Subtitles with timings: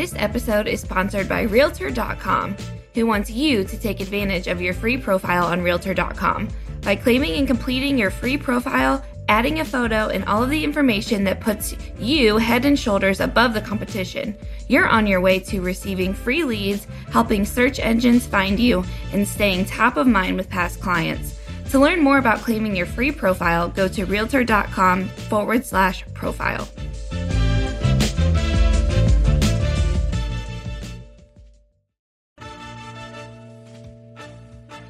[0.00, 2.56] This episode is sponsored by Realtor.com,
[2.94, 6.48] who wants you to take advantage of your free profile on Realtor.com.
[6.80, 11.22] By claiming and completing your free profile, adding a photo, and all of the information
[11.24, 14.34] that puts you head and shoulders above the competition,
[14.68, 18.82] you're on your way to receiving free leads, helping search engines find you,
[19.12, 21.38] and staying top of mind with past clients.
[21.72, 26.66] To learn more about claiming your free profile, go to realtor.com forward slash profile.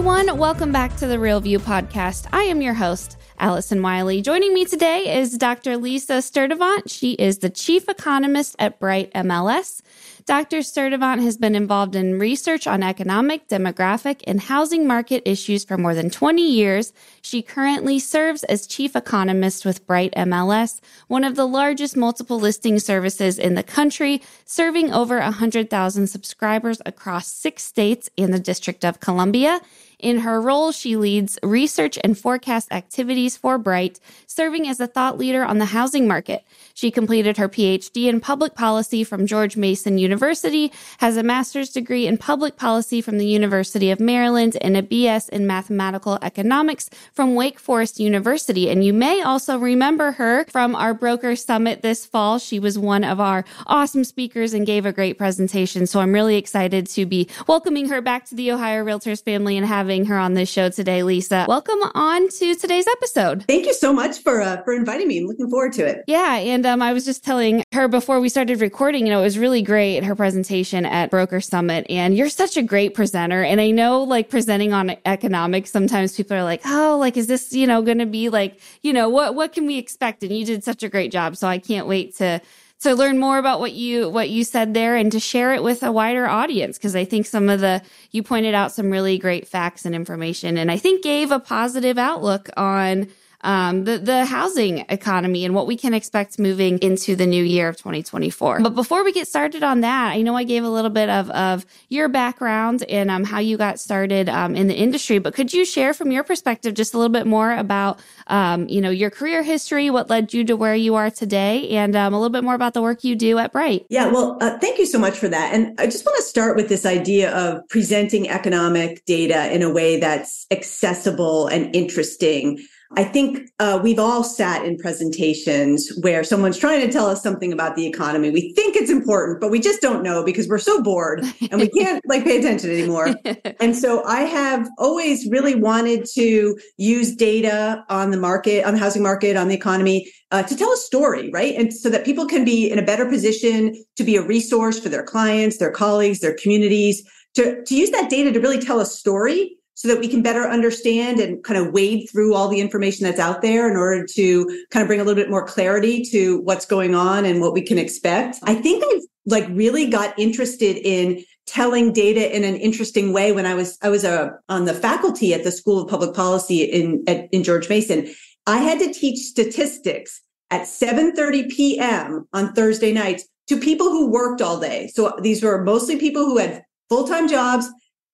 [0.00, 0.38] Everyone.
[0.38, 2.26] Welcome back to the Real View podcast.
[2.32, 4.22] I am your host, Allison Wiley.
[4.22, 5.76] Joining me today is Dr.
[5.76, 6.88] Lisa Sturtevant.
[6.88, 9.82] She is the chief economist at Bright MLS.
[10.24, 10.62] Dr.
[10.62, 15.94] Sturtevant has been involved in research on economic, demographic, and housing market issues for more
[15.94, 16.94] than 20 years.
[17.20, 22.78] She currently serves as chief economist with Bright MLS, one of the largest multiple listing
[22.78, 29.00] services in the country, serving over 100,000 subscribers across six states and the District of
[29.00, 29.60] Columbia.
[30.02, 35.18] In her role, she leads research and forecast activities for Bright, serving as a thought
[35.18, 36.42] leader on the housing market.
[36.72, 42.06] She completed her PhD in public policy from George Mason University, has a master's degree
[42.06, 47.34] in public policy from the University of Maryland, and a BS in mathematical economics from
[47.34, 48.70] Wake Forest University.
[48.70, 52.38] And you may also remember her from our broker summit this fall.
[52.38, 55.86] She was one of our awesome speakers and gave a great presentation.
[55.86, 59.66] So I'm really excited to be welcoming her back to the Ohio Realtors family and
[59.66, 61.46] having her on this show today, Lisa.
[61.48, 63.44] Welcome on to today's episode.
[63.46, 65.18] Thank you so much for uh, for inviting me.
[65.18, 66.04] I'm looking forward to it.
[66.06, 69.24] Yeah, and um, I was just telling her before we started recording, you know, it
[69.24, 71.86] was really great her presentation at Broker Summit.
[71.88, 73.42] And you're such a great presenter.
[73.42, 77.52] And I know like presenting on economics, sometimes people are like, oh, like, is this,
[77.52, 80.22] you know, going to be like, you know, what, what can we expect?
[80.22, 81.36] And you did such a great job.
[81.36, 82.40] So I can't wait to,
[82.80, 85.82] to learn more about what you what you said there and to share it with
[85.82, 89.46] a wider audience because I think some of the you pointed out some really great
[89.46, 93.08] facts and information and I think gave a positive outlook on
[93.42, 97.68] um, the, the housing economy and what we can expect moving into the new year
[97.68, 98.60] of 2024.
[98.60, 101.30] But before we get started on that, I know I gave a little bit of,
[101.30, 105.52] of your background and um, how you got started um, in the industry, but could
[105.52, 109.10] you share from your perspective just a little bit more about, um, you know, your
[109.10, 112.44] career history, what led you to where you are today, and um, a little bit
[112.44, 113.86] more about the work you do at Bright?
[113.88, 115.54] Yeah, well, uh, thank you so much for that.
[115.54, 119.72] And I just want to start with this idea of presenting economic data in a
[119.72, 122.58] way that's accessible and interesting.
[122.96, 127.52] I think uh, we've all sat in presentations where someone's trying to tell us something
[127.52, 128.30] about the economy.
[128.30, 131.68] We think it's important, but we just don't know because we're so bored and we
[131.68, 133.14] can't like pay attention anymore.
[133.60, 138.80] and so I have always really wanted to use data on the market, on the
[138.80, 141.54] housing market, on the economy uh, to tell a story, right?
[141.56, 144.88] And so that people can be in a better position to be a resource for
[144.88, 148.86] their clients, their colleagues, their communities, to, to use that data to really tell a
[148.86, 153.02] story so that we can better understand and kind of wade through all the information
[153.02, 156.42] that's out there in order to kind of bring a little bit more clarity to
[156.42, 158.36] what's going on and what we can expect.
[158.42, 163.46] I think I've like really got interested in telling data in an interesting way when
[163.46, 166.62] I was I was a, uh, on the faculty at the School of Public Policy
[166.62, 168.14] in at, in George Mason.
[168.46, 170.20] I had to teach statistics
[170.50, 172.28] at 7:30 p.m.
[172.34, 174.90] on Thursday nights to people who worked all day.
[174.92, 177.66] So these were mostly people who had full-time jobs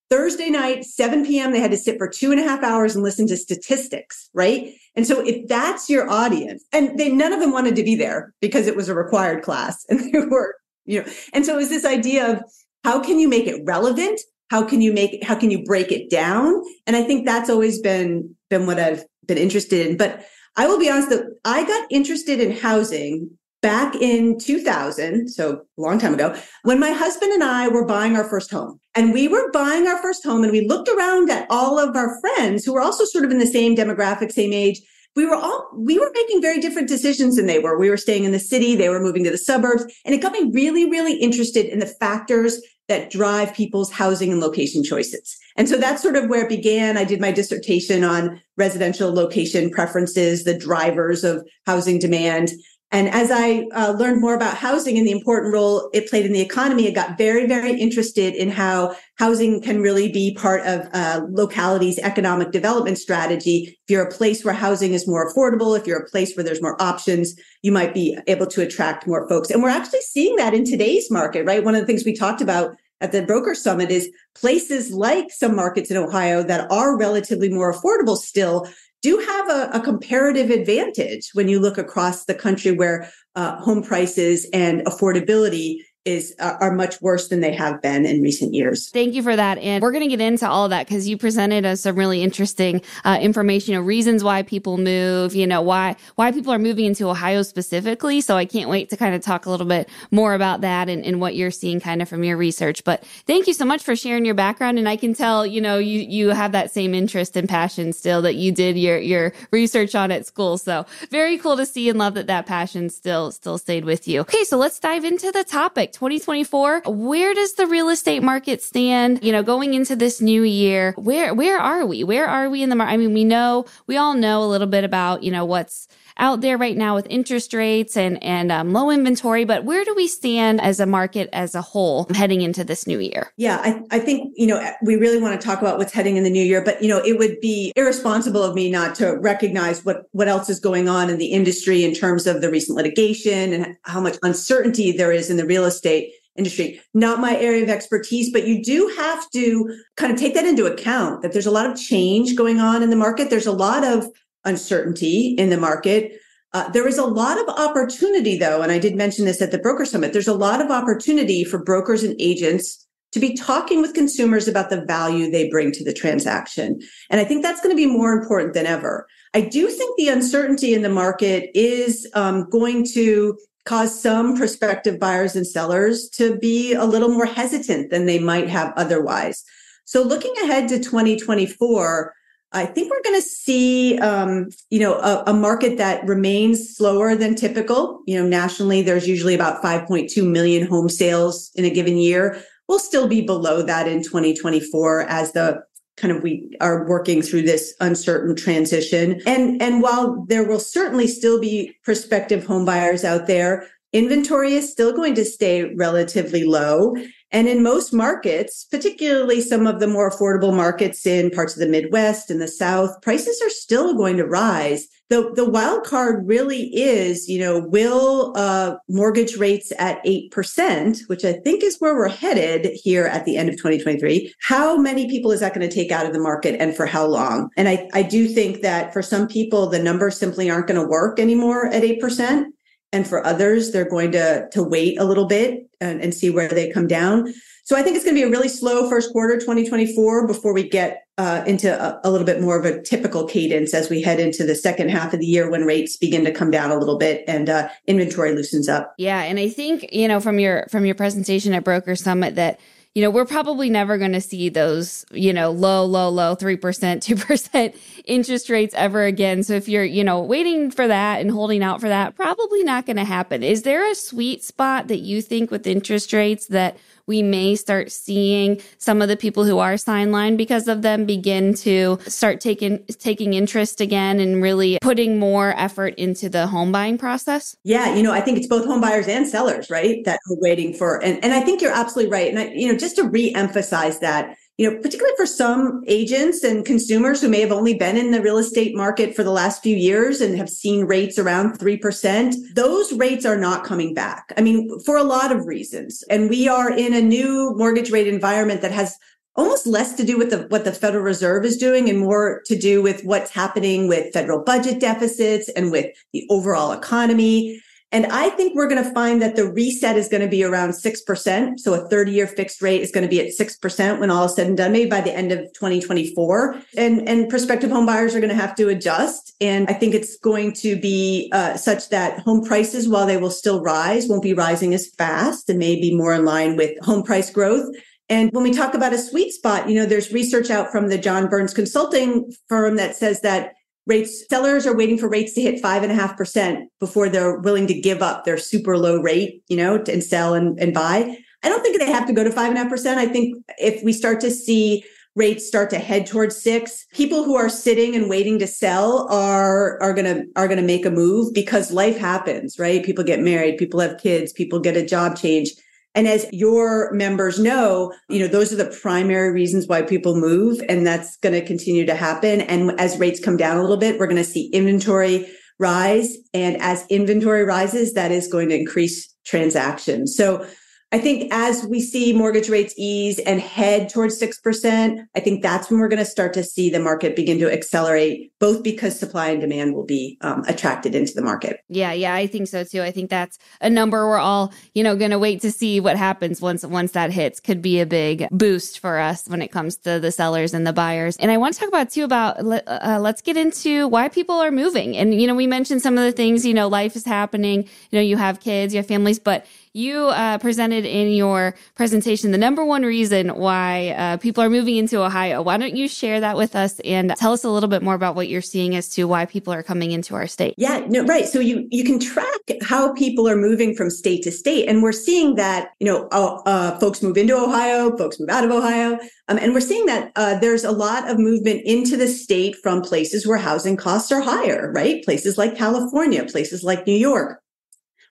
[0.09, 3.03] Thursday night, 7 p.m., they had to sit for two and a half hours and
[3.03, 4.73] listen to statistics, right?
[4.95, 8.33] And so if that's your audience, and they none of them wanted to be there
[8.41, 10.55] because it was a required class and they were,
[10.85, 12.41] you know, and so it was this idea of
[12.83, 14.19] how can you make it relevant?
[14.49, 16.63] How can you make how can you break it down?
[16.85, 19.97] And I think that's always been been what I've been interested in.
[19.97, 25.61] But I will be honest that I got interested in housing back in 2000, so
[25.77, 28.79] a long time ago, when my husband and I were buying our first home.
[28.95, 32.19] And we were buying our first home and we looked around at all of our
[32.19, 34.81] friends who were also sort of in the same demographic, same age.
[35.15, 37.77] We were all, we were making very different decisions than they were.
[37.77, 38.75] We were staying in the city.
[38.75, 39.83] They were moving to the suburbs.
[40.05, 44.39] And it got me really, really interested in the factors that drive people's housing and
[44.39, 45.37] location choices.
[45.57, 46.97] And so that's sort of where it began.
[46.97, 52.51] I did my dissertation on residential location preferences, the drivers of housing demand.
[52.91, 56.31] And as I uh, learned more about housing and the important role it played in
[56.31, 60.87] the economy, I got very, very interested in how housing can really be part of
[60.93, 63.77] uh, locality's economic development strategy.
[63.87, 66.61] If you're a place where housing is more affordable, if you're a place where there's
[66.61, 69.49] more options, you might be able to attract more folks.
[69.49, 71.63] And we're actually seeing that in today's market, right?
[71.63, 75.55] One of the things we talked about at the broker summit is places like some
[75.55, 78.67] markets in Ohio that are relatively more affordable still
[79.01, 83.83] do have a, a, comparative advantage when you look across the country where uh, home
[83.83, 85.77] prices and affordability
[86.07, 88.89] is uh, are much worse than they have been in recent years.
[88.89, 91.17] Thank you for that, and we're going to get into all of that because you
[91.17, 95.61] presented us some really interesting uh, information, you know, reasons why people move, you know,
[95.61, 98.21] why why people are moving into Ohio specifically.
[98.21, 101.05] So I can't wait to kind of talk a little bit more about that and,
[101.05, 102.83] and what you're seeing kind of from your research.
[102.85, 105.77] But thank you so much for sharing your background, and I can tell, you know,
[105.77, 109.93] you you have that same interest and passion still that you did your your research
[109.93, 110.57] on at school.
[110.57, 114.21] So very cool to see and love that that passion still still stayed with you.
[114.21, 115.96] Okay, so let's dive into the topic.
[115.97, 119.23] 2024, where does the real estate market stand?
[119.23, 122.03] You know, going into this new year, where where are we?
[122.03, 122.93] Where are we in the market?
[122.93, 125.87] I mean, we know we all know a little bit about you know what's
[126.19, 129.45] out there right now with interest rates and and um, low inventory.
[129.45, 132.99] But where do we stand as a market as a whole heading into this new
[132.99, 133.31] year?
[133.37, 136.23] Yeah, I, I think you know we really want to talk about what's heading in
[136.23, 139.83] the new year, but you know it would be irresponsible of me not to recognize
[139.85, 143.53] what what else is going on in the industry in terms of the recent litigation
[143.53, 146.79] and how much uncertainty there is in the real estate industry.
[146.93, 150.65] Not my area of expertise, but you do have to kind of take that into
[150.65, 153.29] account that there's a lot of change going on in the market.
[153.29, 154.07] There's a lot of
[154.45, 156.19] uncertainty in the market.
[156.53, 159.59] Uh, there is a lot of opportunity, though, and I did mention this at the
[159.59, 160.13] Broker Summit.
[160.13, 164.69] There's a lot of opportunity for brokers and agents to be talking with consumers about
[164.69, 166.79] the value they bring to the transaction.
[167.09, 169.07] And I think that's going to be more important than ever.
[169.33, 174.99] I do think the uncertainty in the market is um, going to cause some prospective
[174.99, 179.43] buyers and sellers to be a little more hesitant than they might have otherwise.
[179.85, 182.13] So looking ahead to 2024,
[182.53, 187.13] I think we're going to see, um, you know, a, a, market that remains slower
[187.13, 188.01] than typical.
[188.07, 192.41] You know, nationally, there's usually about 5.2 million home sales in a given year.
[192.69, 195.61] We'll still be below that in 2024 as the
[195.97, 199.21] kind of we are working through this uncertain transition.
[199.25, 204.71] And and while there will certainly still be prospective home buyers out there, inventory is
[204.71, 206.95] still going to stay relatively low.
[207.31, 211.67] And in most markets, particularly some of the more affordable markets in parts of the
[211.67, 214.87] Midwest and the South, prices are still going to rise.
[215.09, 221.23] The, the wild card really is, you know, will uh, mortgage rates at 8%, which
[221.23, 225.31] I think is where we're headed here at the end of 2023, how many people
[225.31, 227.49] is that going to take out of the market and for how long?
[227.55, 230.87] And I, I do think that for some people, the numbers simply aren't going to
[230.87, 232.45] work anymore at 8%.
[232.93, 236.47] And for others, they're going to, to wait a little bit and, and see where
[236.47, 237.33] they come down.
[237.63, 240.69] So I think it's going to be a really slow first quarter 2024 before we
[240.69, 244.21] get uh, into a, a, little bit more of a typical cadence as we head
[244.21, 246.97] into the second half of the year when rates begin to come down a little
[246.97, 248.93] bit and uh, inventory loosens up.
[248.97, 252.59] Yeah, and I think you know from your from your presentation at Broker Summit that
[252.97, 256.57] you know, we're probably never going to see those, you know, low, low, low 3%,
[256.57, 259.43] 2% interest rates ever again.
[259.43, 262.87] So if you're, you know, waiting for that and holding out for that, probably not
[262.87, 263.43] going to happen.
[263.43, 266.75] Is there a sweet spot that you think with interest rates that
[267.07, 271.53] we may start seeing some of the people who are sidelined because of them begin
[271.55, 276.97] to start taking taking interest again and really putting more effort into the home buying
[276.97, 277.55] process?
[277.63, 280.03] Yeah, you know, I think it's both home buyers and sellers, right?
[280.05, 282.29] That are waiting for and, and I think you're absolutely right.
[282.29, 286.65] And I, you know, just to re-emphasize that you know, particularly for some agents and
[286.65, 289.75] consumers who may have only been in the real estate market for the last few
[289.75, 294.33] years and have seen rates around 3%, those rates are not coming back.
[294.35, 296.03] I mean, for a lot of reasons.
[296.09, 298.97] And we are in a new mortgage rate environment that has
[299.35, 302.57] almost less to do with the, what the Federal Reserve is doing and more to
[302.57, 307.61] do with what's happening with federal budget deficits and with the overall economy.
[307.91, 310.71] And I think we're going to find that the reset is going to be around
[310.71, 311.59] 6%.
[311.59, 314.35] So a 30 year fixed rate is going to be at 6% when all is
[314.35, 316.61] said and done, maybe by the end of 2024.
[316.75, 319.33] And, and prospective home buyers are going to have to adjust.
[319.39, 323.31] And I think it's going to be uh, such that home prices, while they will
[323.31, 327.03] still rise, won't be rising as fast and may be more in line with home
[327.03, 327.73] price growth.
[328.09, 330.97] And when we talk about a sweet spot, you know, there's research out from the
[330.97, 333.53] John Burns consulting firm that says that
[333.87, 337.39] rates sellers are waiting for rates to hit five and a half percent before they're
[337.39, 341.17] willing to give up their super low rate you know and sell and, and buy
[341.43, 343.35] i don't think they have to go to five and a half percent i think
[343.57, 344.83] if we start to see
[345.17, 349.81] rates start to head towards six, people who are sitting and waiting to sell are
[349.81, 352.85] are gonna are gonna make a move because life happens, right?
[352.85, 355.49] People get married, people have kids, people get a job change.
[355.97, 360.61] And as your members know, you know, those are the primary reasons why people move.
[360.69, 362.41] And that's going to continue to happen.
[362.41, 365.27] And as rates come down a little bit, we're going to see inventory
[365.57, 366.15] rise.
[366.35, 370.15] And as inventory rises, that is going to increase transactions.
[370.15, 370.45] So
[370.93, 375.69] I think as we see mortgage rates ease and head towards 6%, I think that's
[375.69, 379.27] when we're going to start to see the market begin to accelerate, both because supply
[379.31, 381.59] and demand will be um, attracted into the market.
[381.67, 382.83] Yeah, yeah, I think so too.
[382.83, 385.97] I think that's a number we're all, you know, going to wait to see what
[385.97, 387.41] happens once once that hits.
[387.41, 390.73] Could be a big boost for us when it comes to the sellers and the
[390.73, 391.17] buyers.
[391.17, 394.51] And I want to talk about too about uh, let's get into why people are
[394.51, 394.95] moving.
[394.95, 397.99] And you know, we mentioned some of the things, you know, life is happening, you
[397.99, 399.45] know, you have kids, you have families, but
[399.77, 404.75] you uh, presented in your presentation the number one reason why uh, people are moving
[404.75, 405.41] into Ohio.
[405.41, 408.15] Why don't you share that with us and tell us a little bit more about
[408.15, 410.55] what you're seeing as to why people are coming into our state?
[410.57, 411.27] Yeah, no, right.
[411.27, 412.27] So you you can track
[412.61, 416.41] how people are moving from state to state, and we're seeing that you know uh,
[416.45, 420.11] uh folks move into Ohio, folks move out of Ohio, um, and we're seeing that
[420.15, 424.21] uh, there's a lot of movement into the state from places where housing costs are
[424.21, 425.03] higher, right?
[425.03, 427.41] Places like California, places like New York.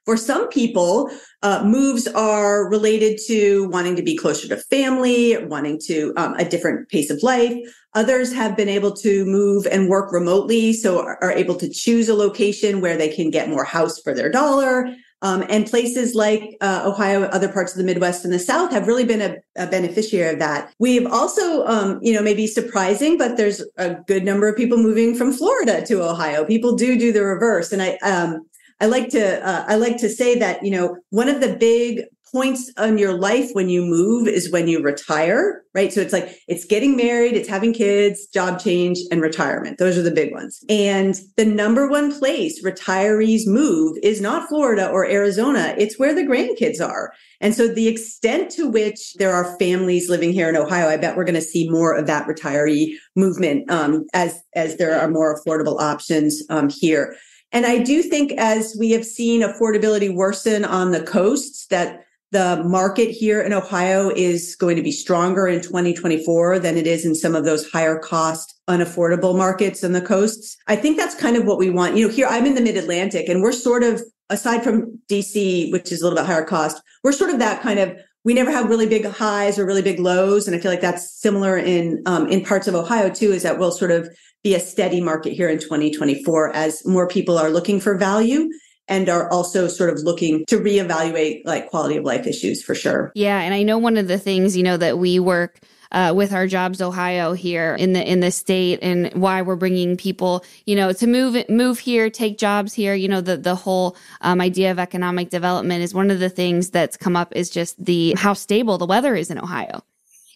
[0.06, 1.10] For some people,
[1.42, 6.44] uh, moves are related to wanting to be closer to family, wanting to um, a
[6.44, 7.54] different pace of life.
[7.94, 12.08] Others have been able to move and work remotely, so are, are able to choose
[12.08, 14.94] a location where they can get more house for their dollar.
[15.22, 18.86] Um, and places like uh, Ohio, other parts of the Midwest and the South have
[18.86, 20.72] really been a, a beneficiary of that.
[20.78, 25.16] We've also, um, you know, maybe surprising, but there's a good number of people moving
[25.16, 26.44] from Florida to Ohio.
[26.44, 28.46] People do do the reverse, and I, um,
[28.80, 32.04] I like to uh, I like to say that you know one of the big
[32.32, 35.92] points on your life when you move is when you retire, right?
[35.92, 39.78] So it's like it's getting married, it's having kids, job change, and retirement.
[39.78, 40.62] Those are the big ones.
[40.68, 46.24] And the number one place retirees move is not Florida or Arizona, it's where the
[46.24, 47.12] grandkids are.
[47.40, 51.16] And so the extent to which there are families living here in Ohio, I bet
[51.16, 55.38] we're going to see more of that retiree movement um, as as there are more
[55.38, 57.16] affordable options um, here.
[57.52, 62.62] And I do think as we have seen affordability worsen on the coasts, that the
[62.64, 67.14] market here in Ohio is going to be stronger in 2024 than it is in
[67.14, 70.56] some of those higher cost, unaffordable markets on the coasts.
[70.66, 71.96] I think that's kind of what we want.
[71.96, 75.70] You know, here I'm in the mid Atlantic and we're sort of, aside from DC,
[75.70, 78.50] which is a little bit higher cost, we're sort of that kind of we never
[78.50, 82.02] have really big highs or really big lows, and I feel like that's similar in
[82.06, 83.30] um, in parts of Ohio too.
[83.30, 84.10] Is that we'll sort of
[84.46, 88.48] be a steady market here in 2024 as more people are looking for value
[88.86, 93.10] and are also sort of looking to reevaluate like quality of life issues for sure.
[93.16, 95.58] Yeah, and I know one of the things you know that we work
[95.90, 99.96] uh, with our jobs Ohio here in the in the state and why we're bringing
[99.96, 103.96] people you know to move move here take jobs here you know the the whole
[104.20, 107.84] um, idea of economic development is one of the things that's come up is just
[107.84, 109.82] the how stable the weather is in Ohio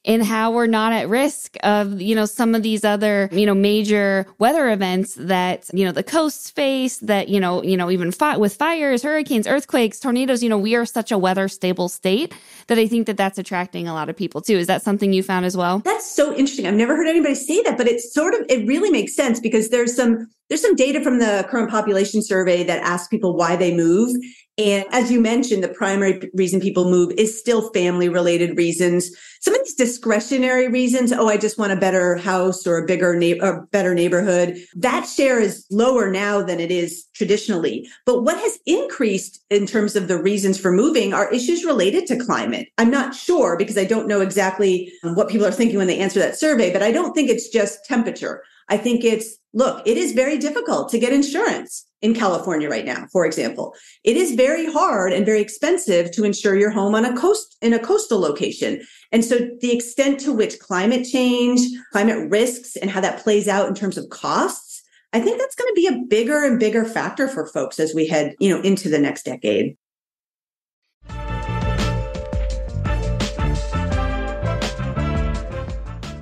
[0.05, 3.55] and how we're not at risk of, you know, some of these other, you know,
[3.55, 8.11] major weather events that, you know, the coasts face that, you know, you know, even
[8.11, 12.35] fi- with fires, hurricanes, earthquakes, tornadoes, you know, we are such a weather stable state
[12.69, 14.57] that I think that that's attracting a lot of people too.
[14.57, 15.81] Is that something you found as well?
[15.81, 16.67] That's so interesting.
[16.67, 19.69] I've never heard anybody say that, but it's sort of, it really makes sense because
[19.69, 23.75] there's some, there's some data from the current population survey that asks people why they
[23.75, 24.17] move.
[24.61, 29.11] And as you mentioned, the primary reason people move is still family related reasons.
[29.41, 33.17] Some of these discretionary reasons, oh, I just want a better house or a bigger
[33.17, 34.59] neighbor, better neighborhood.
[34.77, 37.89] That share is lower now than it is traditionally.
[38.05, 42.23] But what has increased in terms of the reasons for moving are issues related to
[42.23, 42.69] climate.
[42.77, 45.99] I'm not sure because I don't know exactly um, what people are thinking when they
[45.99, 48.43] answer that survey, but I don't think it's just temperature.
[48.71, 53.07] I think it's look, it is very difficult to get insurance in California right now,
[53.13, 53.75] for example.
[54.05, 57.73] It is very hard and very expensive to insure your home on a coast in
[57.73, 58.81] a coastal location.
[59.13, 61.61] And so the extent to which climate change,
[61.93, 65.69] climate risks and how that plays out in terms of costs, I think that's going
[65.69, 68.89] to be a bigger and bigger factor for folks as we head, you know, into
[68.89, 69.77] the next decade.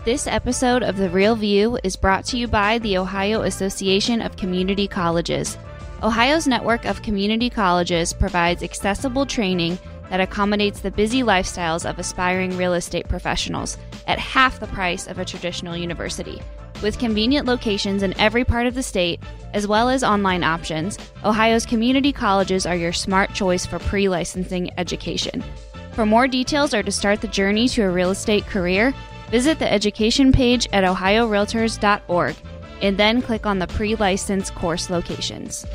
[0.08, 4.38] This episode of The Real View is brought to you by the Ohio Association of
[4.38, 5.58] Community Colleges.
[6.02, 12.56] Ohio's network of community colleges provides accessible training that accommodates the busy lifestyles of aspiring
[12.56, 16.40] real estate professionals at half the price of a traditional university.
[16.82, 19.20] With convenient locations in every part of the state,
[19.52, 24.70] as well as online options, Ohio's community colleges are your smart choice for pre licensing
[24.78, 25.44] education.
[25.92, 28.94] For more details or to start the journey to a real estate career,
[29.30, 32.36] Visit the education page at ohiorealtors.org
[32.80, 35.66] and then click on the pre licensed course locations.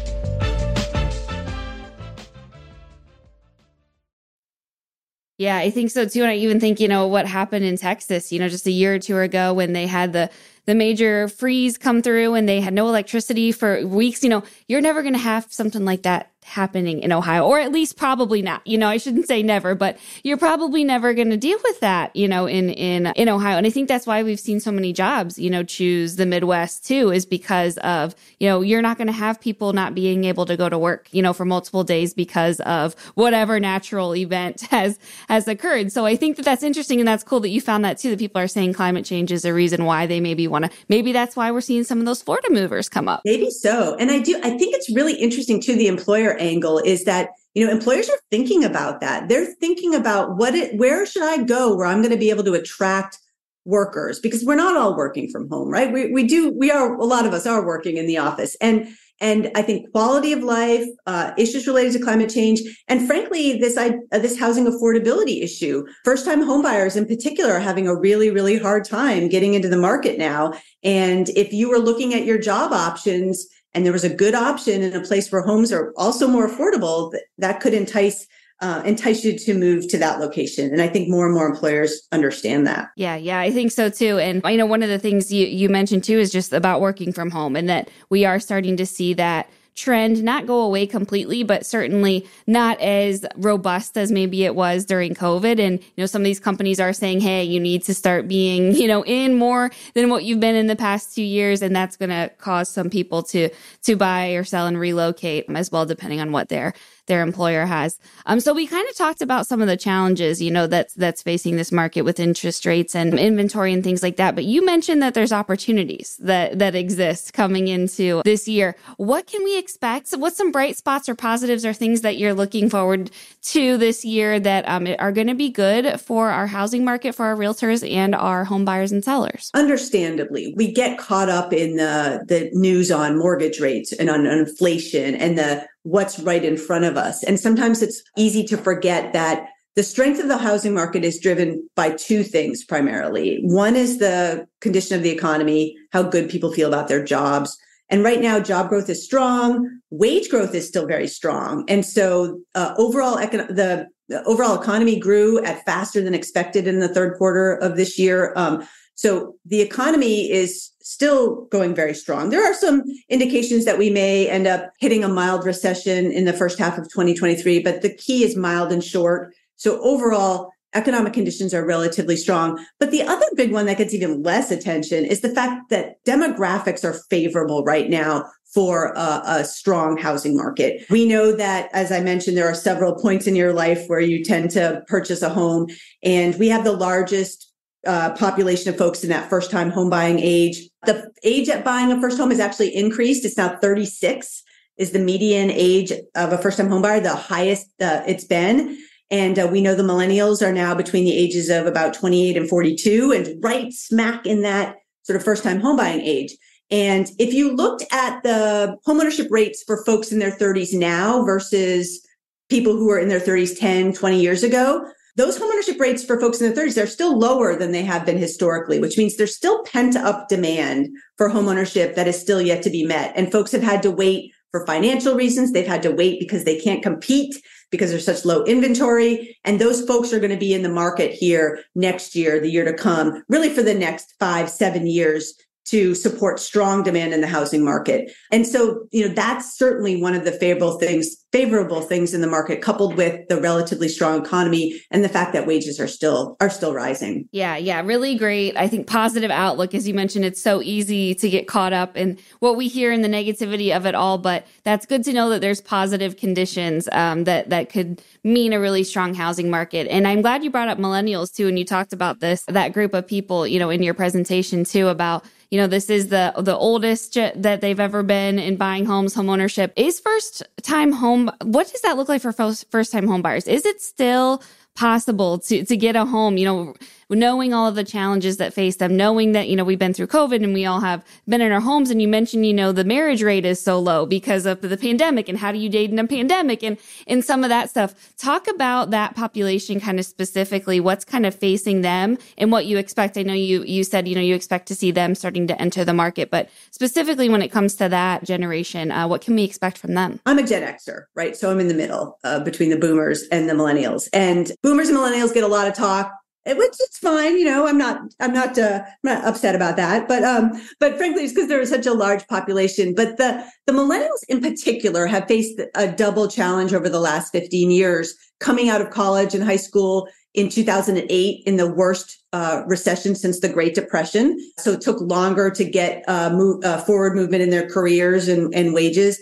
[5.37, 6.21] Yeah, I think so too.
[6.21, 8.95] And I even think, you know, what happened in Texas, you know, just a year
[8.95, 10.29] or two ago when they had the
[10.65, 14.81] the major freeze come through and they had no electricity for weeks, you know, you're
[14.81, 18.65] never going to have something like that happening in Ohio, or at least probably not.
[18.65, 22.15] You know, I shouldn't say never, but you're probably never going to deal with that,
[22.15, 23.57] you know, in, in, in Ohio.
[23.57, 26.85] And I think that's why we've seen so many jobs, you know, choose the Midwest
[26.85, 30.45] too, is because of, you know, you're not going to have people not being able
[30.45, 34.99] to go to work, you know, for multiple days because of whatever natural event has,
[35.27, 35.91] has occurred.
[35.91, 36.99] So I think that that's interesting.
[36.99, 39.45] And that's cool that you found that too, that people are saying climate change is
[39.45, 42.21] a reason why they maybe want to, maybe that's why we're seeing some of those
[42.21, 43.21] Florida movers come up.
[43.25, 43.97] Maybe so.
[43.99, 47.65] And I do, I think it's really interesting too, the employer angle is that you
[47.65, 51.75] know employers are thinking about that they're thinking about what it where should i go
[51.75, 53.19] where i'm going to be able to attract
[53.65, 57.05] workers because we're not all working from home right we, we do we are a
[57.05, 58.87] lot of us are working in the office and
[59.21, 63.77] and i think quality of life uh, issues related to climate change and frankly this
[63.77, 65.85] uh, this housing affordability issue.
[66.03, 69.77] First time homebuyers in particular are having a really really hard time getting into the
[69.77, 70.53] market now.
[70.83, 74.81] And if you were looking at your job options and there was a good option
[74.81, 78.27] in a place where homes are also more affordable, that could entice
[78.61, 80.71] uh, entice you to move to that location.
[80.71, 82.89] And I think more and more employers understand that.
[82.95, 84.19] Yeah, yeah, I think so too.
[84.19, 87.11] And I know one of the things you, you mentioned too is just about working
[87.11, 91.43] from home and that we are starting to see that trend not go away completely,
[91.43, 95.59] but certainly not as robust as maybe it was during COVID.
[95.59, 98.75] And, you know, some of these companies are saying, hey, you need to start being,
[98.75, 101.61] you know, in more than what you've been in the past two years.
[101.61, 103.49] And that's going to cause some people to,
[103.83, 106.73] to buy or sell and relocate as well, depending on what they're
[107.07, 107.99] their employer has.
[108.25, 111.21] Um, so we kind of talked about some of the challenges, you know, that's that's
[111.21, 114.35] facing this market with interest rates and inventory and things like that.
[114.35, 118.75] But you mentioned that there's opportunities that that exist coming into this year.
[118.97, 120.11] What can we expect?
[120.11, 123.11] What's some bright spots or positives or things that you're looking forward
[123.43, 127.25] to this year that um, are going to be good for our housing market, for
[127.25, 129.51] our realtors and our home buyers and sellers?
[129.53, 135.15] Understandably, we get caught up in the the news on mortgage rates and on inflation
[135.15, 137.23] and the what's right in front of us.
[137.23, 141.67] And sometimes it's easy to forget that the strength of the housing market is driven
[141.75, 143.39] by two things primarily.
[143.43, 147.57] One is the condition of the economy, how good people feel about their jobs.
[147.89, 151.65] And right now, job growth is strong, wage growth is still very strong.
[151.67, 156.79] And so, uh, overall, econ- the, the, overall economy grew at faster than expected in
[156.79, 158.33] the third quarter of this year.
[158.35, 162.29] Um, so the economy is still going very strong.
[162.29, 166.33] There are some indications that we may end up hitting a mild recession in the
[166.33, 169.33] first half of 2023, but the key is mild and short.
[169.55, 172.63] So overall, economic conditions are relatively strong.
[172.79, 176.83] But the other big one that gets even less attention is the fact that demographics
[176.83, 180.85] are favorable right now for a, a, strong housing market.
[180.91, 184.23] We know that, as I mentioned, there are several points in your life where you
[184.23, 185.67] tend to purchase a home,
[186.03, 187.52] and we have the largest
[187.85, 190.69] uh, population of folks in that first time home buying age.
[190.85, 193.25] The age at buying a first home is actually increased.
[193.25, 194.43] It's now 36
[194.77, 198.77] is the median age of a first time home buyer, the highest uh, it's been.
[199.11, 202.49] And uh, we know the millennials are now between the ages of about 28 and
[202.49, 206.35] 42 and right smack in that sort of first time home buying age.
[206.71, 212.03] And if you looked at the homeownership rates for folks in their 30s now versus
[212.49, 214.83] people who were in their 30s 10, 20 years ago,
[215.15, 218.17] those homeownership rates for folks in their 30s are still lower than they have been
[218.17, 222.69] historically, which means there's still pent up demand for homeownership that is still yet to
[222.69, 223.13] be met.
[223.15, 225.51] And folks have had to wait for financial reasons.
[225.51, 227.35] They've had to wait because they can't compete
[227.69, 229.37] because there's such low inventory.
[229.43, 232.65] And those folks are going to be in the market here next year, the year
[232.65, 235.33] to come, really for the next five, seven years
[235.65, 238.11] to support strong demand in the housing market.
[238.31, 242.27] And so, you know, that's certainly one of the favorable things, favorable things in the
[242.27, 246.49] market coupled with the relatively strong economy and the fact that wages are still are
[246.49, 247.27] still rising.
[247.31, 248.55] Yeah, yeah, really great.
[248.55, 252.19] I think positive outlook as you mentioned it's so easy to get caught up in
[252.39, 255.41] what we hear in the negativity of it all, but that's good to know that
[255.41, 259.87] there's positive conditions um, that that could mean a really strong housing market.
[259.87, 262.93] And I'm glad you brought up millennials too and you talked about this that group
[262.93, 266.57] of people, you know, in your presentation too about you know, this is the the
[266.57, 269.13] oldest that they've ever been in buying homes.
[269.13, 271.22] Home ownership is first time home.
[271.41, 273.47] What does that look like for first time home buyers?
[273.47, 274.41] Is it still
[274.75, 276.73] possible to, to get a home, you know,
[277.09, 280.07] knowing all of the challenges that face them, knowing that, you know, we've been through
[280.07, 281.91] COVID and we all have been in our homes.
[281.91, 285.29] And you mentioned, you know, the marriage rate is so low because of the pandemic
[285.29, 287.93] and how do you date in a pandemic and, and some of that stuff.
[288.17, 292.77] Talk about that population kind of specifically, what's kind of facing them and what you
[292.77, 293.17] expect.
[293.17, 295.85] I know you, you said, you know, you expect to see them starting to enter
[295.85, 299.77] the market, but specifically when it comes to that generation, uh, what can we expect
[299.77, 300.19] from them?
[300.25, 301.35] I'm a Gen Xer, right?
[301.35, 304.09] So I'm in the middle uh, between the boomers and the millennials.
[304.13, 306.11] And boomers and millennials get a lot of talk
[306.45, 310.07] which is fine you know i'm not i'm not uh, i'm not upset about that
[310.07, 313.73] but um but frankly it's because there is such a large population but the the
[313.73, 318.81] millennials in particular have faced a double challenge over the last 15 years coming out
[318.81, 323.75] of college and high school in 2008 in the worst uh, recession since the Great
[323.75, 324.37] Depression.
[324.57, 328.53] So it took longer to get uh, move, uh, forward movement in their careers and,
[328.55, 329.19] and wages.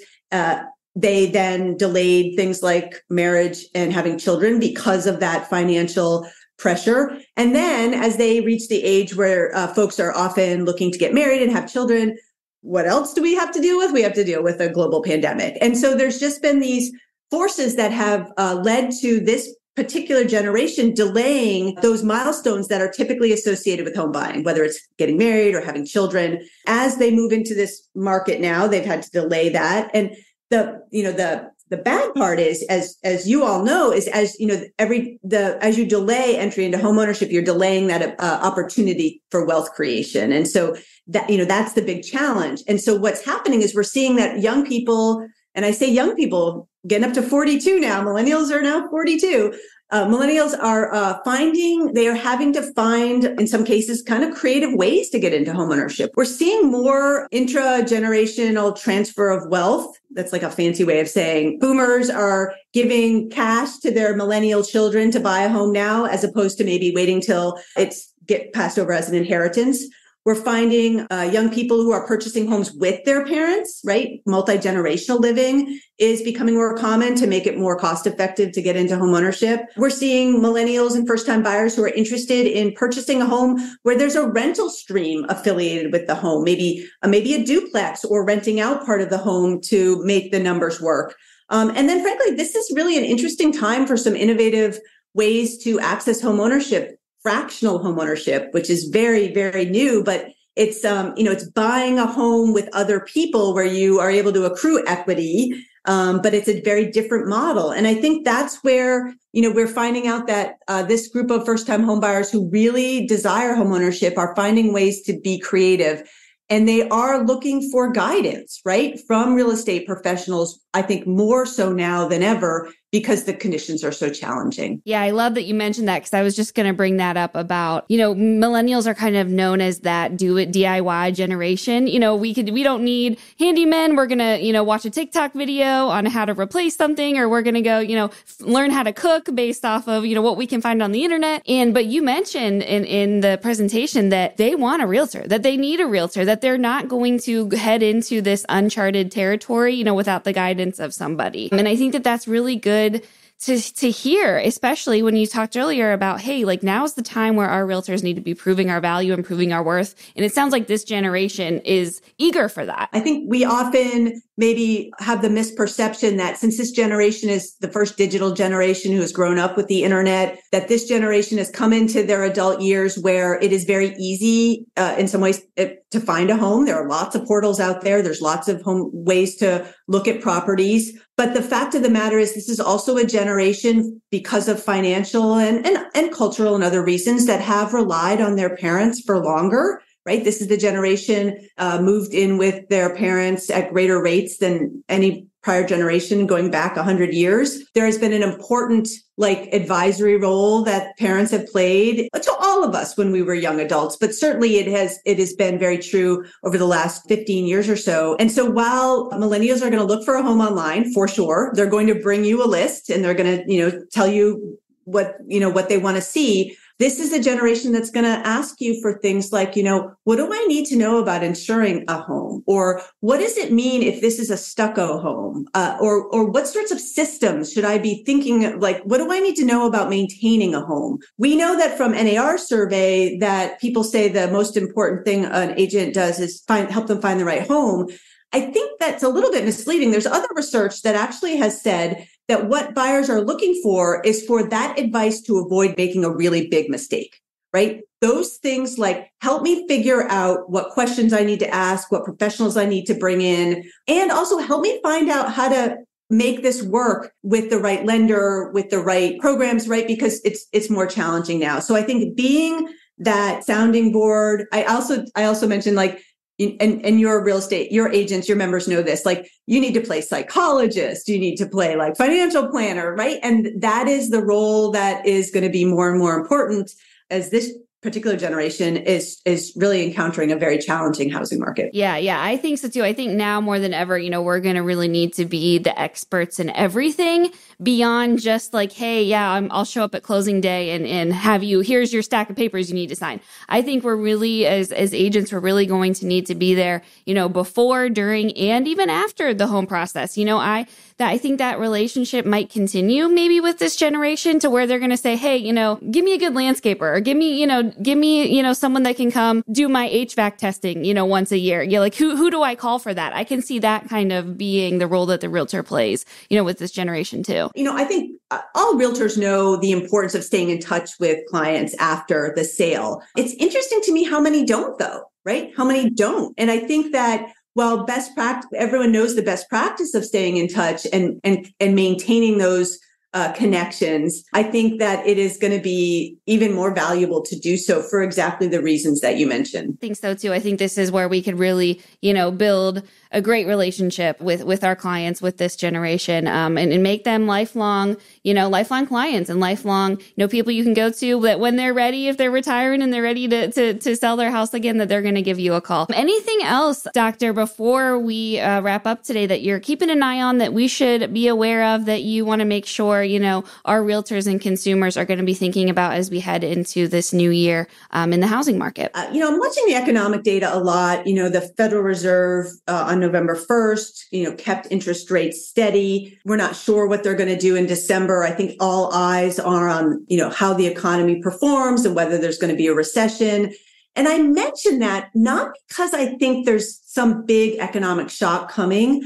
[0.96, 6.28] They then delayed things like marriage and having children because of that financial
[6.58, 7.18] pressure.
[7.38, 11.14] And then as they reach the age where uh, folks are often looking to get
[11.14, 12.18] married and have children,
[12.62, 13.92] what else do we have to deal with?
[13.92, 15.58] We have to deal with a global pandemic.
[15.62, 16.92] And so there's just been these
[17.32, 23.32] forces that have uh, led to this particular generation delaying those milestones that are typically
[23.32, 26.46] associated with home buying, whether it's getting married or having children.
[26.68, 29.90] As they move into this market now, they've had to delay that.
[29.94, 30.16] And
[30.52, 34.38] the, you know, the the bad part is as as you all know is as
[34.40, 38.40] you know every the as you delay entry into home ownership you're delaying that uh,
[38.44, 40.34] opportunity for wealth creation.
[40.34, 40.76] And so
[41.08, 42.62] that you know that's the big challenge.
[42.68, 46.70] And so what's happening is we're seeing that young people and i say young people
[46.88, 49.54] getting up to 42 now millennials are now 42
[49.92, 54.34] uh, millennials are uh, finding they are having to find in some cases kind of
[54.34, 56.10] creative ways to get into homeownership.
[56.16, 59.98] We're seeing more intra-generational transfer of wealth.
[60.12, 65.12] That's like a fancy way of saying boomers are giving cash to their millennial children
[65.12, 68.94] to buy a home now as opposed to maybe waiting till it's get passed over
[68.94, 69.84] as an inheritance
[70.26, 74.22] we're finding uh, young people who are purchasing homes with their parents, right?
[74.28, 78.76] Multi generational living is becoming more common to make it more cost effective to get
[78.76, 79.62] into home ownership.
[79.78, 83.98] We're seeing millennials and first time buyers who are interested in purchasing a home where
[83.98, 88.60] there's a rental stream affiliated with the home, maybe uh, maybe a duplex or renting
[88.60, 91.16] out part of the home to make the numbers work.
[91.50, 94.80] Um, and then, frankly, this is really an interesting time for some innovative
[95.14, 101.14] ways to access home ownership fractional homeownership, which is very, very new, but it's um,
[101.16, 104.84] you know, it's buying a home with other people where you are able to accrue
[104.88, 105.66] equity.
[105.86, 107.72] Um, but it's a very different model.
[107.72, 111.44] And I think that's where, you know, we're finding out that uh, this group of
[111.44, 116.08] first time homebuyers who really desire homeownership are finding ways to be creative
[116.52, 119.00] and they are looking for guidance, right?
[119.08, 123.92] From real estate professionals, I think more so now than ever because the conditions are
[123.92, 124.82] so challenging.
[124.84, 127.16] Yeah, I love that you mentioned that because I was just going to bring that
[127.16, 131.88] up about, you know, millennials are kind of known as that do it DIY generation.
[131.88, 133.96] You know, we could, we don't need handymen.
[133.96, 137.30] We're going to, you know, watch a TikTok video on how to replace something or
[137.30, 140.14] we're going to go, you know, f- learn how to cook based off of, you
[140.14, 141.44] know, what we can find on the internet.
[141.48, 145.56] And, but you mentioned in, in the presentation that they want a realtor, that they
[145.56, 149.94] need a realtor, that they're not going to head into this uncharted territory, you know,
[149.94, 151.50] without the guidance of somebody.
[151.54, 153.08] And I think that that's really good good
[153.40, 157.36] to to hear, especially when you talked earlier about, hey, like now is the time
[157.36, 159.96] where our realtors need to be proving our value and proving our worth.
[160.16, 162.90] And it sounds like this generation is eager for that.
[162.94, 167.98] I think we often maybe have the misperception that since this generation is the first
[167.98, 172.04] digital generation who has grown up with the internet, that this generation has come into
[172.04, 176.30] their adult years where it is very easy, uh, in some ways, it, to find
[176.30, 176.66] a home.
[176.66, 178.02] There are lots of portals out there.
[178.02, 180.98] There's lots of home ways to look at properties.
[181.18, 185.36] But the fact of the matter is, this is also a generation because of financial
[185.36, 189.82] and, and, and cultural and other reasons that have relied on their parents for longer
[190.06, 190.24] right?
[190.24, 195.28] This is the generation uh, moved in with their parents at greater rates than any
[195.44, 197.64] prior generation going back 100 years.
[197.74, 202.74] There has been an important like advisory role that parents have played to all of
[202.76, 206.26] us when we were young adults, but certainly it has it has been very true
[206.44, 208.16] over the last 15 years or so.
[208.20, 211.68] And so while millennials are going to look for a home online for sure, they're
[211.68, 215.18] going to bring you a list and they're going to, you know, tell you what,
[215.28, 218.60] you know, what they want to see this is a generation that's going to ask
[218.60, 222.02] you for things like, you know, what do I need to know about insuring a
[222.02, 222.44] home?
[222.48, 225.48] Or what does it mean if this is a stucco home?
[225.54, 229.20] Uh, or, or what sorts of systems should I be thinking like, what do I
[229.20, 230.98] need to know about maintaining a home?
[231.20, 235.94] We know that from NAR survey that people say the most important thing an agent
[235.94, 237.90] does is find, help them find the right home.
[238.34, 239.92] I think that's a little bit misleading.
[239.92, 244.42] There's other research that actually has said that what buyers are looking for is for
[244.48, 247.20] that advice to avoid making a really big mistake,
[247.52, 247.82] right?
[248.00, 252.56] Those things like help me figure out what questions I need to ask, what professionals
[252.56, 255.76] I need to bring in, and also help me find out how to
[256.10, 259.86] make this work with the right lender, with the right programs, right?
[259.86, 261.60] Because it's it's more challenging now.
[261.60, 266.02] So I think being that sounding board, I also I also mentioned like
[266.42, 269.06] and, and your real estate, your agents, your members know this.
[269.06, 273.20] Like you need to play psychologist, you need to play like financial planner, right?
[273.24, 276.72] And that is the role that is going to be more and more important
[277.10, 277.52] as this
[277.82, 281.72] particular generation is is really encountering a very challenging housing market.
[281.74, 282.84] Yeah, yeah, I think so too.
[282.84, 285.58] I think now more than ever, you know, we're going to really need to be
[285.58, 290.42] the experts in everything beyond just like, hey, yeah, i will show up at closing
[290.42, 293.20] day and and have you here's your stack of papers you need to sign.
[293.50, 296.82] I think we're really as as agents we're really going to need to be there,
[297.06, 300.18] you know, before, during and even after the home process.
[300.18, 300.66] You know, I
[300.98, 304.92] that I think that relationship might continue maybe with this generation to where they're going
[304.92, 307.64] to say, Hey, you know, give me a good landscaper or give me, you know,
[307.82, 311.32] give me, you know, someone that can come do my HVAC testing, you know, once
[311.32, 311.64] a year.
[311.64, 311.80] Yeah.
[311.80, 313.14] Like who, who do I call for that?
[313.16, 316.44] I can see that kind of being the role that the realtor plays, you know,
[316.44, 317.50] with this generation too.
[317.56, 321.20] You know, I think uh, all realtors know the importance of staying in touch with
[321.30, 323.02] clients after the sale.
[323.18, 325.52] It's interesting to me how many don't though, right?
[325.56, 326.34] How many don't?
[326.38, 330.48] And I think that while best practice, everyone knows the best practice of staying in
[330.48, 332.80] touch and and and maintaining those
[333.14, 337.58] uh, connections, I think that it is going to be even more valuable to do
[337.58, 339.78] so for exactly the reasons that you mentioned.
[339.78, 340.32] I think so too.
[340.32, 344.44] I think this is where we could really, you know, build a great relationship with
[344.44, 348.88] with our clients with this generation um, and, and make them lifelong you know lifelong
[348.88, 352.18] clients and lifelong you know people you can go to that when they're ready if
[352.18, 355.16] they're retiring and they're ready to to, to sell their house again that they're going
[355.16, 355.88] to give you a call.
[355.94, 360.38] Anything else doctor before we uh, wrap up today that you're keeping an eye on
[360.38, 363.82] that we should be aware of that you want to make sure you know our
[363.82, 367.30] realtors and consumers are going to be thinking about as we head into this new
[367.30, 368.92] year um, in the housing market?
[368.94, 371.06] Uh, you know i'm watching the economic data a lot.
[371.06, 376.18] You know the federal reserve uh, on November 1st, you know, kept interest rates steady.
[376.26, 378.24] We're not sure what they're going to do in December.
[378.24, 382.38] I think all eyes are on, you know, how the economy performs and whether there's
[382.38, 383.54] going to be a recession.
[383.96, 389.02] And I mention that not because I think there's some big economic shock coming.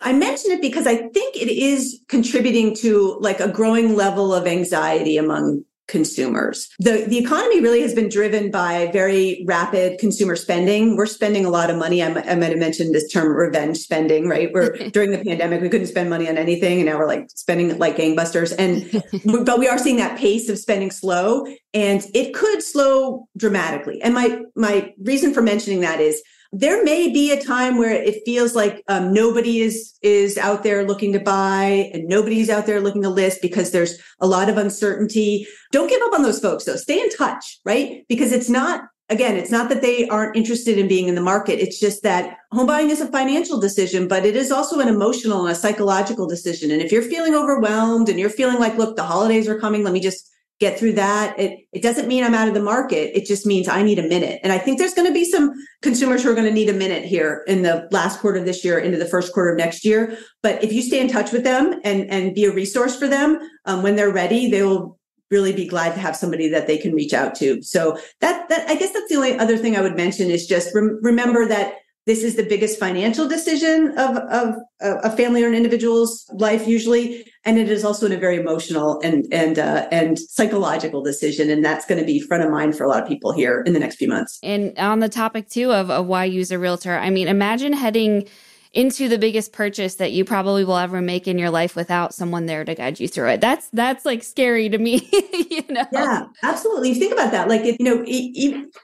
[0.00, 4.46] I mention it because I think it is contributing to like a growing level of
[4.46, 6.68] anxiety among consumers.
[6.78, 10.96] The, the economy really has been driven by very rapid consumer spending.
[10.96, 12.02] We're spending a lot of money.
[12.02, 14.50] I, I might have mentioned this term revenge spending, right?
[14.52, 16.78] We're during the pandemic, we couldn't spend money on anything.
[16.78, 18.54] And now we're like spending like gangbusters.
[18.58, 19.02] And,
[19.44, 24.00] but we are seeing that pace of spending slow and it could slow dramatically.
[24.02, 26.22] And my, my reason for mentioning that is
[26.52, 30.86] there may be a time where it feels like um, nobody is is out there
[30.86, 34.56] looking to buy and nobody's out there looking to list because there's a lot of
[34.56, 35.46] uncertainty.
[35.72, 36.76] Don't give up on those folks though.
[36.76, 38.04] Stay in touch right?
[38.08, 41.60] Because it's not again it's not that they aren't interested in being in the market.
[41.60, 45.46] It's just that home buying is a financial decision but it is also an emotional
[45.46, 46.70] and a psychological decision.
[46.70, 49.92] And if you're feeling overwhelmed and you're feeling like look the holidays are coming let
[49.92, 51.38] me just get through that.
[51.38, 53.16] It, it doesn't mean I'm out of the market.
[53.16, 54.40] It just means I need a minute.
[54.42, 56.74] And I think there's going to be some consumers who are going to need a
[56.74, 59.84] minute here in the last quarter of this year into the first quarter of next
[59.84, 60.18] year.
[60.42, 63.38] But if you stay in touch with them and, and be a resource for them
[63.66, 64.98] um, when they're ready, they will
[65.30, 67.62] really be glad to have somebody that they can reach out to.
[67.62, 70.74] So that, that I guess that's the only other thing I would mention is just
[70.74, 71.74] rem- remember that
[72.08, 77.28] this is the biggest financial decision of, of, a family or an individual's life usually.
[77.44, 81.50] And it is also a very emotional and and uh, and psychological decision.
[81.50, 83.72] And that's going to be front of mind for a lot of people here in
[83.72, 84.38] the next few months.
[84.42, 88.28] And on the topic too of, of why use a realtor i mean imagine heading
[88.72, 92.46] into the biggest purchase that you probably will ever make in your life without someone
[92.46, 93.40] there to guide you through it.
[93.40, 95.08] That's that's like scary to me,
[95.50, 95.86] you know.
[95.92, 96.94] Yeah, absolutely.
[96.94, 97.48] Think about that.
[97.48, 98.04] Like, you know,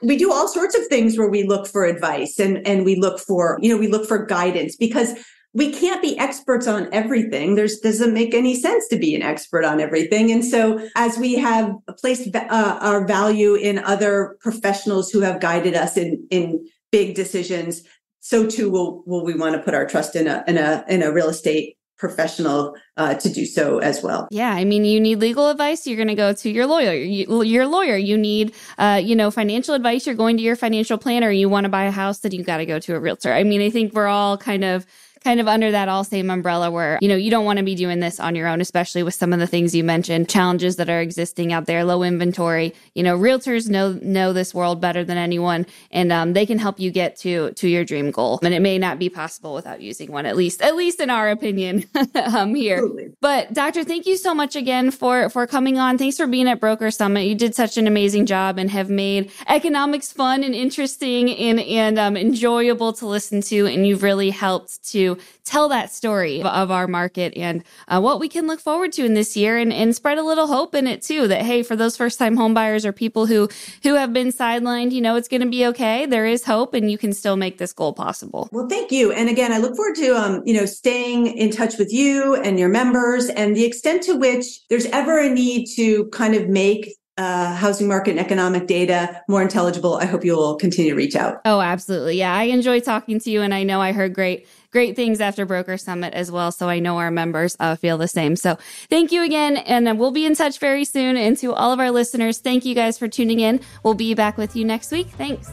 [0.01, 3.19] we do all sorts of things where we look for advice and and we look
[3.19, 5.13] for, you know, we look for guidance because
[5.55, 7.55] we can't be experts on everything.
[7.55, 10.29] There's doesn't make any sense to be an expert on everything.
[10.29, 15.73] And so, as we have placed uh, our value in other professionals who have guided
[15.73, 17.83] us in in big decisions,
[18.25, 21.03] so too will will we want to put our trust in a in a in
[21.03, 24.27] a real estate professional uh, to do so as well.
[24.31, 25.85] Yeah, I mean, you need legal advice.
[25.85, 26.93] You're going to go to your lawyer.
[26.93, 27.95] You, your lawyer.
[27.95, 30.05] You need, uh, you know, financial advice.
[30.05, 31.31] You're going to your financial planner.
[31.31, 33.31] You want to buy a house, then you got to go to a realtor.
[33.31, 34.85] I mean, I think we're all kind of
[35.25, 37.73] kind of under that all same umbrella where, you know, you don't want to be
[37.73, 40.87] doing this on your own, especially with some of the things you mentioned, challenges that
[40.87, 42.75] are existing out there, low inventory.
[42.93, 46.79] You know, realtors know know this world better than anyone, and um, they can help
[46.79, 48.39] you get to to your dream goal.
[48.43, 51.31] And it may not be possible without using one, at least at least in our
[51.31, 51.85] opinion
[52.15, 52.77] um, here.
[52.77, 53.13] Absolutely.
[53.19, 55.97] But doctor, thank you so much again for for coming on.
[55.97, 57.21] Thanks for being at Broker Summit.
[57.21, 61.97] You did such an amazing job and have made economics fun and interesting and and
[61.97, 63.65] um, enjoyable to listen to.
[63.65, 64.83] And you've really helped
[65.15, 69.05] to tell that story of our market and uh, what we can look forward to
[69.05, 71.75] in this year and, and spread a little hope in it too that hey for
[71.75, 73.47] those first time homebuyers or people who
[73.83, 76.89] who have been sidelined you know it's going to be okay there is hope and
[76.89, 79.95] you can still make this goal possible well thank you and again i look forward
[79.95, 84.01] to um, you know staying in touch with you and your members and the extent
[84.01, 88.67] to which there's ever a need to kind of make uh, housing market and economic
[88.67, 91.39] data more intelligible, I hope you will continue to reach out.
[91.45, 92.17] Oh, absolutely.
[92.17, 95.45] Yeah, I enjoy talking to you, and I know I heard great great things after
[95.45, 96.51] Broker Summit as well.
[96.51, 98.35] So I know our members uh, feel the same.
[98.35, 98.57] So
[98.89, 101.15] thank you again, and we'll be in touch very soon.
[101.15, 103.61] And to all of our listeners, thank you guys for tuning in.
[103.83, 105.07] We'll be back with you next week.
[105.07, 105.49] Thanks.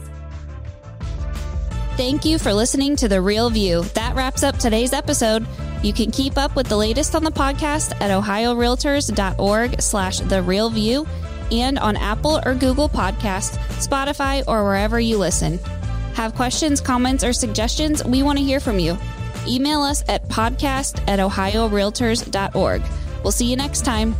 [1.95, 3.83] Thank you for listening to The Real View.
[3.93, 5.47] That wraps up today's episode.
[5.83, 10.69] You can keep up with the latest on the podcast at ohiorealtors.org slash The Real
[10.69, 11.07] View
[11.49, 13.57] and on Apple or Google Podcasts,
[13.87, 15.59] Spotify, or wherever you listen.
[16.13, 18.03] Have questions, comments, or suggestions?
[18.03, 18.97] We want to hear from you.
[19.47, 22.81] Email us at podcast at ohiorealtors.org.
[23.23, 24.15] We'll see you next time.